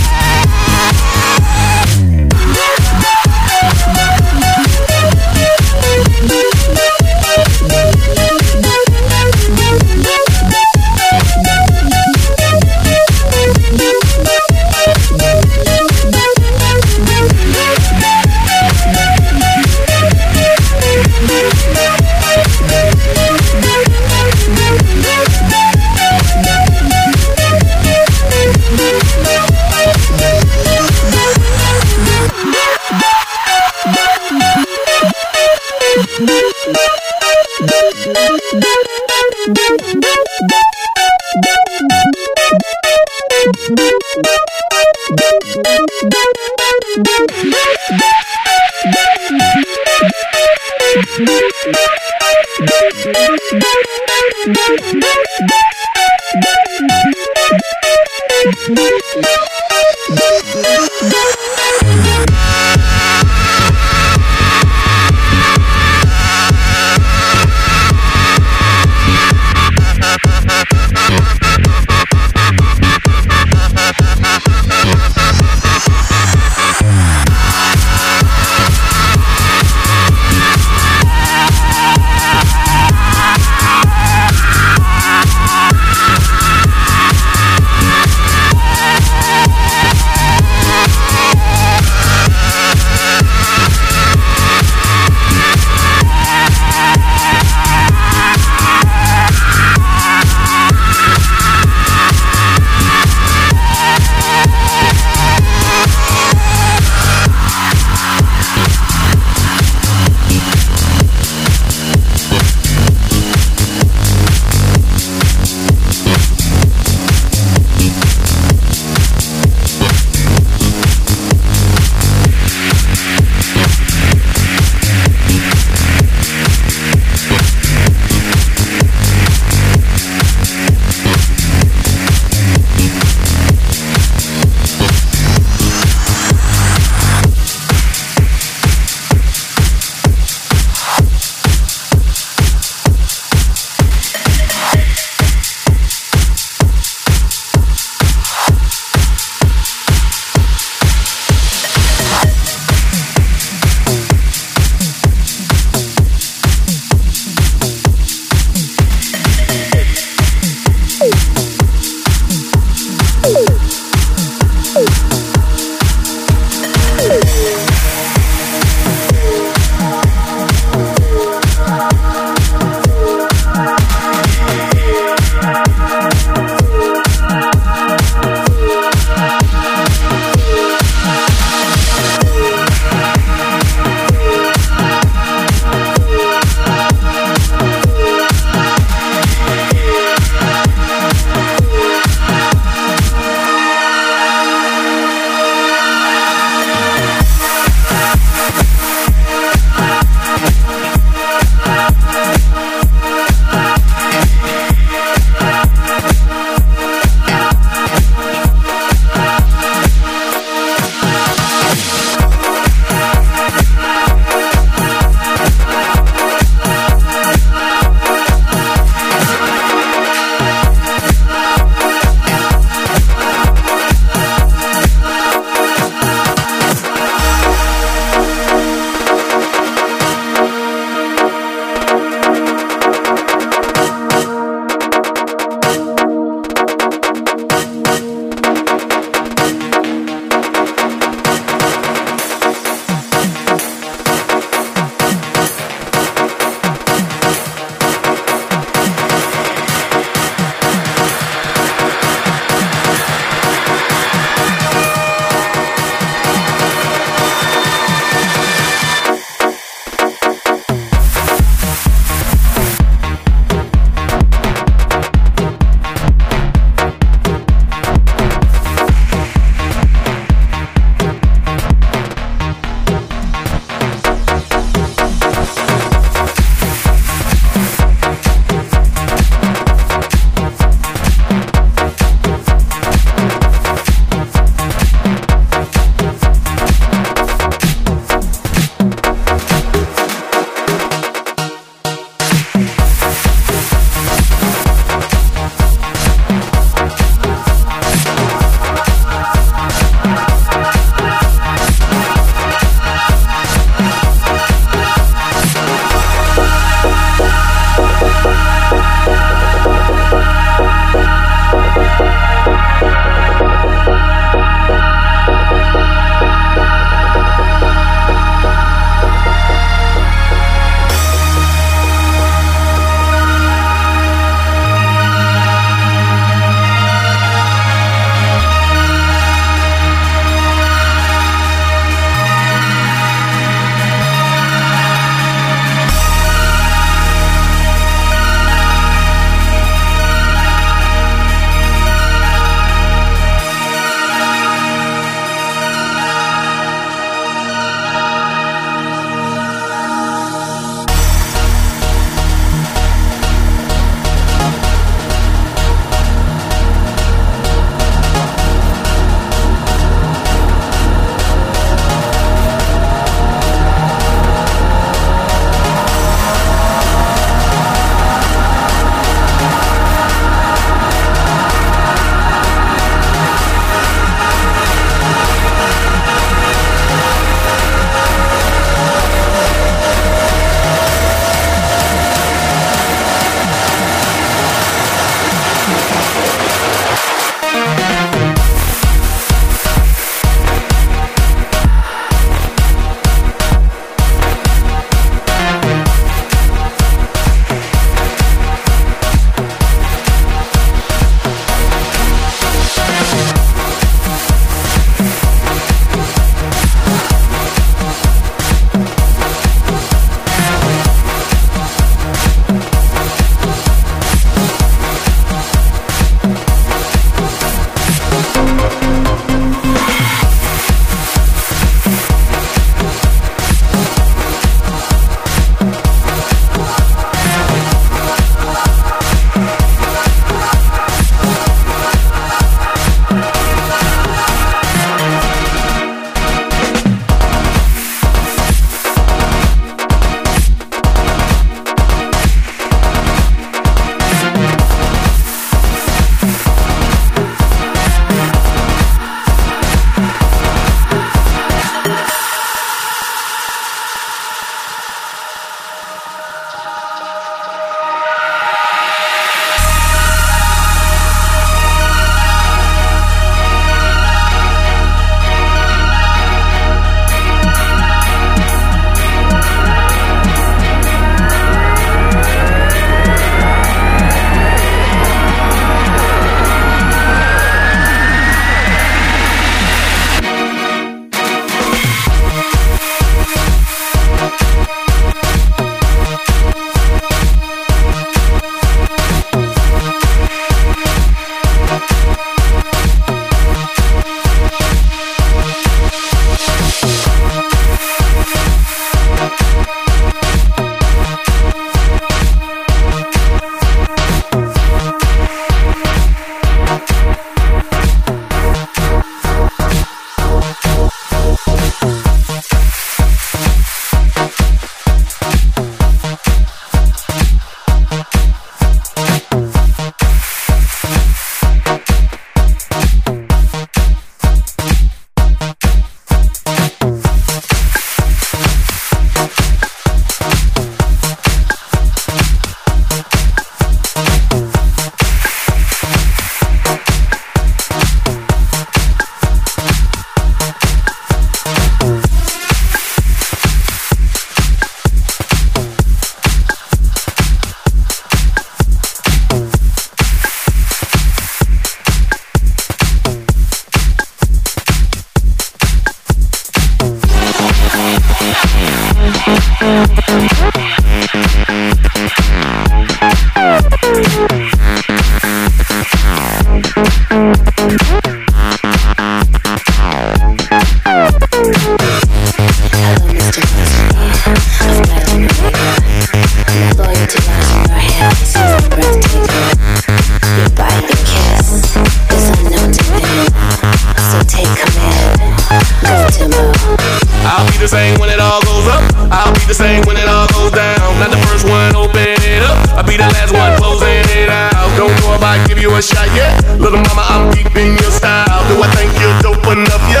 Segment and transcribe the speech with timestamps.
[595.81, 596.37] shot yet.
[596.59, 598.41] Little mama, I'm deep in your style.
[598.49, 599.81] Do I think you're dope enough?
[599.89, 600.00] Yeah.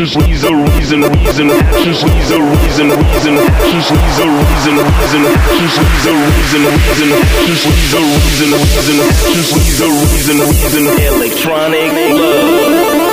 [0.00, 1.50] actions reason reason reason.
[1.50, 3.36] Actions reason reason reason.
[3.36, 5.22] Actions reason reason reason.
[5.28, 7.12] Actions reason reason reason.
[7.20, 8.96] Actions reason reason reason.
[9.00, 10.84] Actions reason reason reason.
[11.12, 13.09] Electronic love.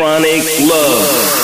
[0.00, 1.39] Chronic Love.